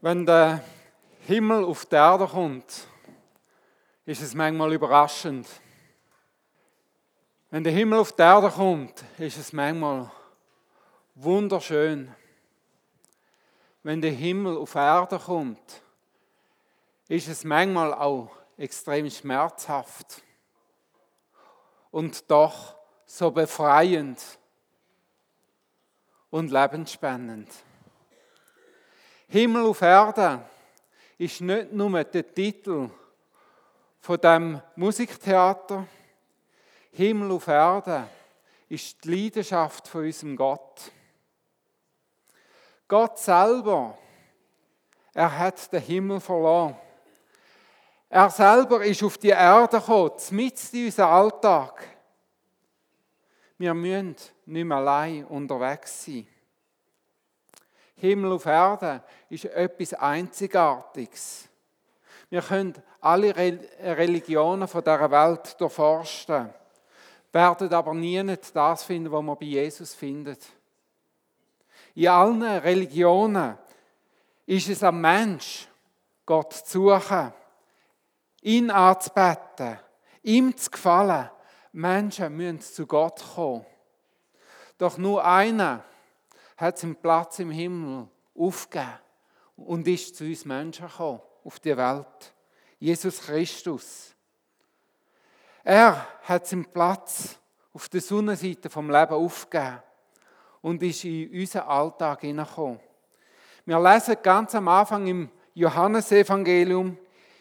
[0.00, 0.62] Wenn der
[1.26, 2.86] Himmel auf die Erde kommt,
[4.04, 5.48] ist es manchmal überraschend.
[7.50, 10.08] Wenn der Himmel auf die Erde kommt, ist es manchmal
[11.16, 12.14] wunderschön.
[13.82, 15.82] Wenn der Himmel auf die Erde kommt,
[17.08, 20.22] ist es manchmal auch extrem schmerzhaft
[21.90, 24.22] und doch so befreiend
[26.30, 27.48] und lebensspannend.
[29.30, 30.40] Himmel auf Erde
[31.18, 32.88] ist nicht nur der Titel
[34.00, 35.86] von dem Musiktheater.
[36.92, 38.08] Himmel auf Erde
[38.70, 40.90] ist die Leidenschaft von unserem Gott.
[42.88, 43.98] Gott selber,
[45.12, 46.74] er hat den Himmel verloren.
[48.08, 51.86] Er selber ist auf die Erde gekommen, mitten in unseren Alltag.
[53.58, 56.26] Wir müssen nicht mehr allein unterwegs sein.
[58.00, 61.48] Himmel auf Erde ist etwas Einzigartiges.
[62.30, 66.50] Wir können alle Religionen von dieser Welt durchforsten,
[67.32, 70.46] werden aber nie das finden, was man bei Jesus findet.
[71.94, 73.58] In allen Religionen
[74.46, 75.68] ist es am Mensch,
[76.24, 77.32] Gott zu suchen,
[78.42, 79.78] ihn anzubeten,
[80.22, 81.30] ihm zu gefallen.
[81.72, 83.64] Menschen müssen zu Gott kommen.
[84.78, 85.84] Doch nur einer
[86.58, 88.98] hat seinen Platz im Himmel aufgegeben
[89.56, 92.34] und ist zu uns Menschen gekommen, auf die Welt.
[92.80, 94.14] Jesus Christus.
[95.64, 97.38] Er hat seinen Platz
[97.72, 99.82] auf der Sonnenseite vom Leben aufgegeben
[100.60, 102.80] und ist in unseren Alltag hineingekommen.
[103.64, 106.98] Wir lesen ganz am Anfang im Johannesevangelium,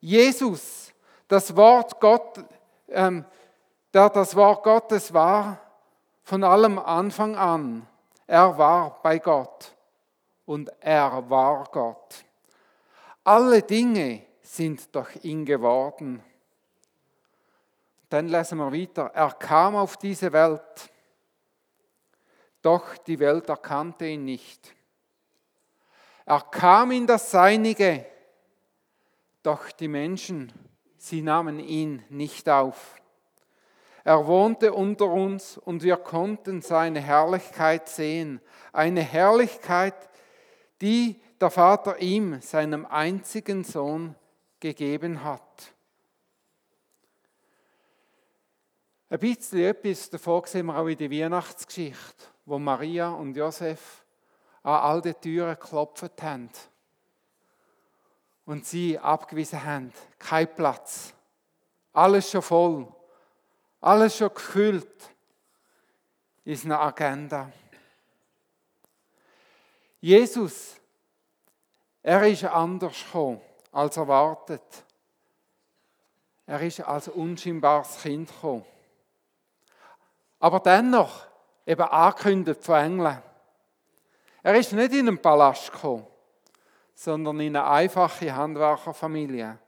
[0.00, 0.92] Jesus,
[1.26, 2.44] das Wort Gott,
[2.88, 3.24] ähm,
[3.92, 5.60] der das Wort Gottes war,
[6.22, 7.86] von allem Anfang an.
[8.30, 9.74] Er war bei Gott
[10.46, 12.24] und er war Gott.
[13.24, 16.22] Alle Dinge sind durch ihn geworden.
[18.08, 19.10] Dann lesen wir weiter.
[19.14, 20.92] Er kam auf diese Welt,
[22.62, 24.76] doch die Welt erkannte ihn nicht.
[26.24, 28.06] Er kam in das Seinige,
[29.42, 30.52] doch die Menschen,
[30.96, 32.99] sie nahmen ihn nicht auf.
[34.04, 38.40] Er wohnte unter uns und wir konnten seine Herrlichkeit sehen.
[38.72, 39.94] Eine Herrlichkeit,
[40.80, 44.14] die der Vater ihm, seinem einzigen Sohn,
[44.58, 45.72] gegeben hat.
[49.08, 54.04] Ein bisschen etwas davon sehen wir auch in der Weihnachtsgeschichte, wo Maria und Josef
[54.62, 56.50] an all die Türen geklopft haben
[58.44, 59.92] und sie abgewiesen haben.
[60.18, 61.14] Kein Platz.
[61.92, 62.86] Alles schon voll.
[63.80, 65.10] Alles schon gefüllt
[66.44, 67.50] ist eine Agenda.
[70.00, 70.76] Jesus,
[72.02, 73.40] er ist anders gekommen
[73.72, 74.84] als erwartet.
[76.46, 78.64] Er ist als unscheinbares Kind gekommen.
[80.40, 81.26] Aber dennoch
[81.66, 83.22] eben angekündigt von Engeln.
[84.42, 86.06] Er ist nicht in einen Palast gekommen,
[86.94, 89.58] sondern in eine einfache Handwerkerfamilie.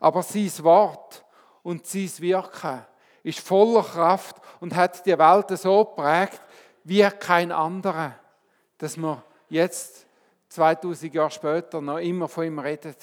[0.00, 1.24] Aber sein Wort
[1.62, 2.84] und sein Wirken
[3.24, 6.40] ist voller Kraft und hat die Welt so geprägt
[6.84, 8.14] wie kein anderer,
[8.78, 10.06] dass man jetzt
[10.50, 12.98] 2000 Jahre später noch immer von ihm redet.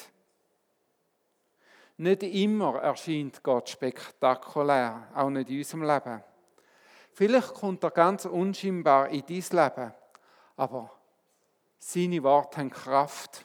[1.97, 6.23] Nicht immer erscheint Gott spektakulär, auch nicht in unserem Leben.
[7.13, 9.93] Vielleicht kommt er ganz unscheinbar in dein Leben,
[10.55, 10.91] aber
[11.77, 13.43] seine Worte haben Kraft.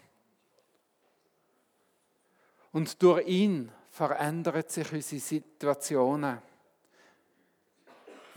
[2.72, 6.38] Und durch ihn verändern sich unsere Situationen.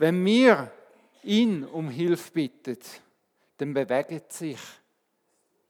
[0.00, 0.72] Wenn wir
[1.24, 2.78] ihn um Hilfe bitten,
[3.58, 4.58] dann bewegen sich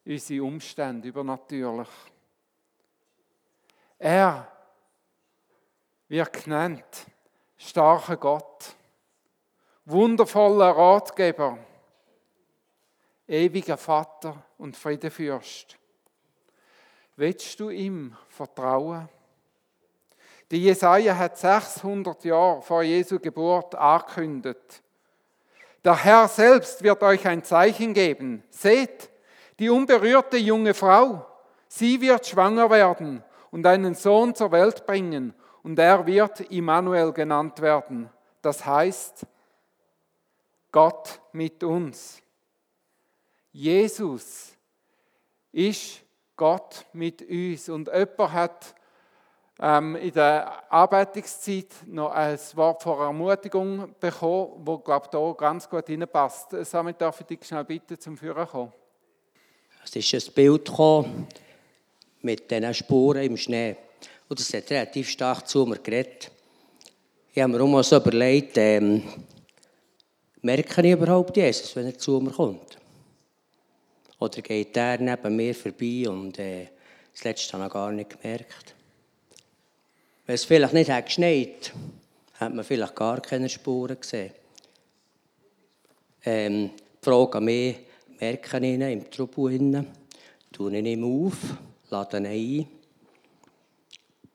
[0.04, 1.88] unsere Umstände übernatürlich.
[3.98, 4.46] Er
[6.06, 7.06] wird genannt
[7.56, 8.76] starker Gott,
[9.84, 11.58] wundervoller Ratgeber,
[13.26, 15.76] ewiger Vater und Friedefürst.
[17.16, 19.08] Willst du ihm vertrauen?
[20.50, 24.82] Die Jesaja hat 600 Jahre vor Jesu Geburt angekündigt.
[25.84, 28.42] Der Herr selbst wird euch ein Zeichen geben.
[28.50, 29.10] Seht,
[29.58, 31.24] die unberührte junge Frau,
[31.68, 37.60] sie wird schwanger werden und einen Sohn zur Welt bringen und er wird Immanuel genannt
[37.60, 38.10] werden.
[38.42, 39.26] Das heißt,
[40.72, 42.22] Gott mit uns.
[43.52, 44.52] Jesus
[45.52, 46.02] ist
[46.36, 48.74] Gott mit uns und jemand hat
[49.62, 55.68] ähm, in der Arbeitungszeit noch ein Wort vor Ermutigung bekommen, wo, glaube ich, hier ganz
[55.68, 56.56] gut hineinpasst.
[56.72, 58.72] Damit darf ich dich schnell bitten, zum Führen kommen.
[59.84, 60.70] Es ist ein Bild
[62.22, 63.76] mit diesen Spuren im Schnee.
[64.28, 66.30] Und das hat relativ stark zu mir geredet.
[67.32, 69.02] Ich habe mir auch so überlegt, ähm,
[70.42, 72.78] merke ich überhaupt Jesus, wenn er zu mir kommt?
[74.18, 76.68] Oder geht er neben mir vorbei und äh,
[77.12, 78.74] das letzte habe ich gar nicht gemerkt?
[80.30, 81.72] Wenn es vielleicht nicht hat geschneit
[82.34, 84.30] hat man vielleicht gar keine Spuren gesehen.
[86.24, 87.76] Ähm, die Frage an mich,
[88.20, 89.88] merke ich ihn im Trubel innen,
[90.52, 91.36] tue ich ihn auf,
[91.88, 92.68] lade ihn ein.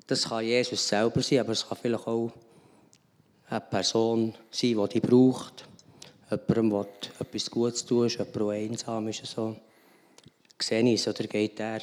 [0.05, 2.29] Das kann Jesus selber sein, aber es kann vielleicht auch
[3.47, 5.65] eine Person sein, die die braucht.
[6.29, 9.25] Jemandem, der etwas Gutes tut, jemand, der einsam ist.
[9.27, 9.55] So.
[10.61, 11.79] Sehe ich es oder geht er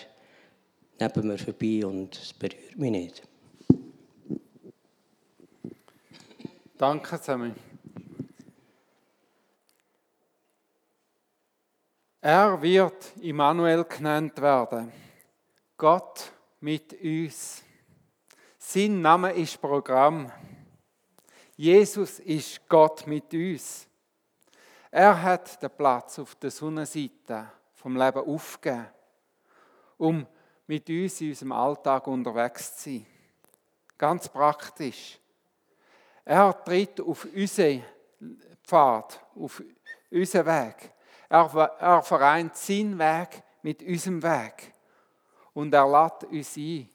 [1.00, 3.31] neben mir vorbei und es berührt mich nicht.
[6.82, 7.54] Danke zusammen.
[12.20, 14.92] Er wird Immanuel genannt werden.
[15.76, 17.62] Gott mit uns.
[18.58, 20.32] Sein Name ist Programm.
[21.54, 23.86] Jesus ist Gott mit uns.
[24.90, 28.88] Er hat den Platz auf der Sonnenseite vom Leben aufgegeben,
[29.98, 30.26] um
[30.66, 33.06] mit uns in unserem Alltag unterwegs zu sein.
[33.96, 35.21] Ganz praktisch.
[36.24, 37.84] Er tritt auf unseren
[38.62, 39.62] Pfad, auf
[40.10, 40.92] unseren Weg.
[41.28, 44.72] Er, er vereint seinen Weg mit unserem Weg.
[45.54, 46.88] Und er lädt uns ein,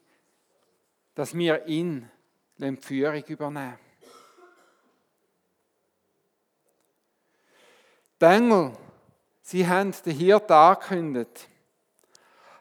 [1.14, 2.08] dass wir ihn
[2.56, 3.78] die Führung übernehmen.
[8.20, 8.72] Die Engel,
[9.42, 11.48] sie haben den Hirten angekündigt.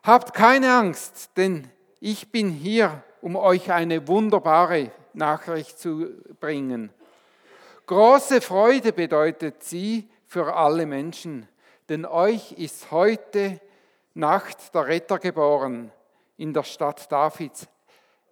[0.04, 1.70] Habt keine Angst, denn
[2.00, 6.92] ich bin hier, um euch eine wunderbare Nachricht zu bringen.
[7.86, 11.48] Große Freude bedeutet sie für alle Menschen,
[11.90, 13.60] denn euch ist heute
[14.14, 15.92] Nacht der Retter geboren
[16.38, 17.68] in der Stadt Davids.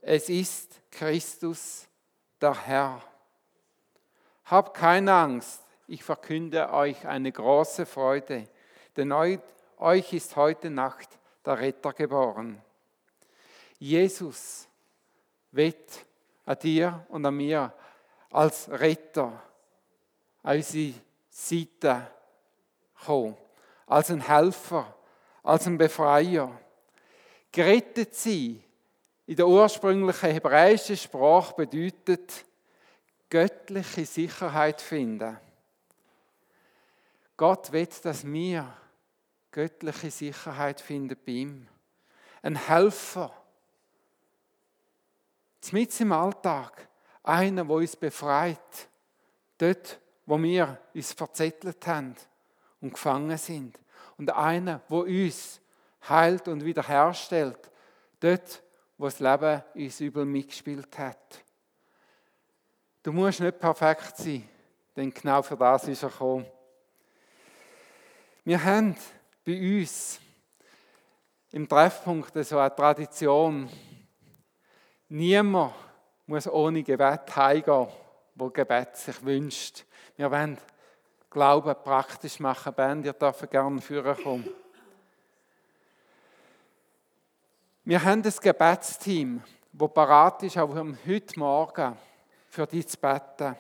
[0.02, 1.88] Es ist Christus,
[2.42, 3.02] der Herr.
[4.46, 8.48] Habt keine Angst, ich verkünde euch eine große Freude,
[8.98, 11.10] denn euch ist heute Nacht
[11.46, 12.62] der Retter geboren.
[13.80, 14.68] Jesus
[15.52, 16.06] wird
[16.46, 17.74] an dir und an mir
[18.32, 19.42] als Retter
[20.44, 20.94] an unsere
[21.30, 22.08] Seite
[23.06, 23.36] kommen,
[23.88, 24.96] als ein Helfer,
[25.44, 26.52] als ein Befreier.
[27.52, 28.64] Gerettet sein
[29.28, 32.46] in der ursprünglichen hebräischen Sprache bedeutet
[33.30, 35.38] göttliche Sicherheit finden.
[37.36, 38.72] Gott will, dass wir
[39.52, 41.68] göttliche Sicherheit finden bei ihm.
[42.42, 43.34] Ein Helfer.
[45.72, 46.88] Mit im Alltag.
[47.24, 48.90] Einer, der uns befreit.
[49.58, 52.16] Dort, wo wir uns verzettelt haben
[52.82, 53.80] und gefangen sind.
[54.18, 55.60] Und einer, der uns
[56.08, 57.72] heilt und wiederherstellt.
[58.20, 58.64] Dort,
[58.98, 61.44] wo das Leben uns übel mitgespielt hat.
[63.04, 64.48] Du musst nicht perfekt sein,
[64.96, 66.46] denn genau für das ist er gekommen.
[68.44, 68.96] Wir haben
[69.46, 70.20] bei uns
[71.52, 73.70] im Treffpunkt so eine Tradition.
[75.10, 75.74] Niemand
[76.26, 77.88] muss ohne Gebet heimgehen,
[78.34, 79.86] wo Gebet sich wünscht.
[80.18, 80.58] Wir wollen
[81.30, 82.74] Glauben praktisch machen.
[82.74, 84.50] Band, ihr dürft gerne führen kommen.
[87.84, 91.98] Wir haben ein Gebetsteam, das parat ist, auch heute Morgen
[92.50, 93.56] für dich zu beten.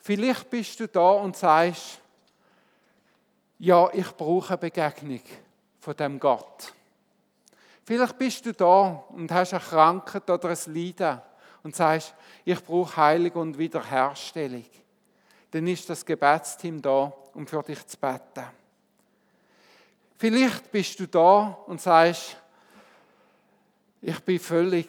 [0.00, 2.00] Vielleicht bist du da und sagst,
[3.58, 5.20] ja, ich brauche eine Begegnung
[5.78, 6.72] von dem Gott.
[7.86, 11.20] Vielleicht bist du da und hast eine Krankheit oder ein Leiden
[11.62, 12.14] und sagst,
[12.44, 14.64] ich brauche Heilung und Wiederherstellung.
[15.52, 18.44] Dann ist das Gebetsteam da, um für dich zu beten.
[20.18, 22.36] Vielleicht bist du da und sagst,
[24.02, 24.88] ich bin völlig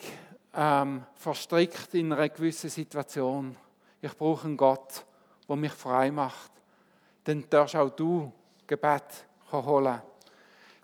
[0.56, 3.56] ähm, verstrickt in einer gewissen Situation.
[4.02, 5.06] Ich brauche einen Gott,
[5.48, 6.52] der mich frei macht.
[7.26, 8.32] Dann darfst auch du
[8.66, 9.04] Gebet
[9.52, 10.02] holen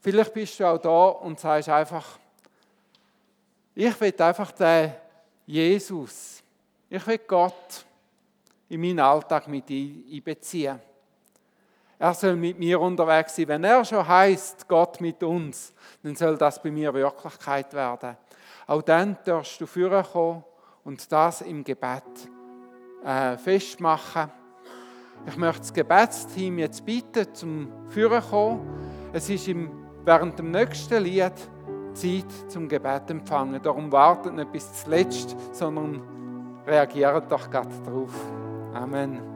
[0.03, 2.19] Vielleicht bist du auch da und sagst einfach,
[3.73, 4.91] ich will einfach den
[5.45, 6.43] Jesus,
[6.89, 7.85] ich will Gott
[8.67, 10.77] in meinen Alltag mit einbeziehen.
[11.97, 13.47] Er soll mit mir unterwegs sein.
[13.47, 18.17] Wenn er schon heißt, Gott mit uns, dann soll das bei mir Wirklichkeit werden.
[18.67, 20.43] Auch dann darfst du kommen
[20.83, 22.03] und das im Gebet
[23.05, 24.29] äh, festmachen.
[25.27, 29.09] Ich möchte das Gebetsteam jetzt bitten, zum Führen kommen.
[29.13, 31.33] Es ist im, während dem nächsten Lied
[31.93, 33.61] Zeit zum Gebet empfangen.
[33.61, 36.01] Darum wartet nicht bis zuletzt, sondern
[36.65, 38.13] reagiert doch gerade darauf.
[38.73, 39.32] Amen.